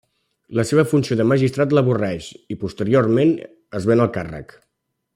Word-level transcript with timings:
La 0.59 0.63
seva 0.69 0.85
funció 0.93 1.17
de 1.19 1.27
magistrat 1.33 1.75
l'avorreix, 1.79 2.31
i 2.55 2.57
posteriorment 2.65 3.37
es 3.81 3.89
ven 3.93 4.07
el 4.07 4.13
càrrec. 4.19 4.61